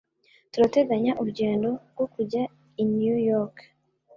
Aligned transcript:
Turateganya 0.51 1.11
urugendo 1.21 1.69
rwo 1.91 2.05
kujya 2.13 2.43
i 2.81 2.83
New 2.95 3.17
York. 3.31 3.55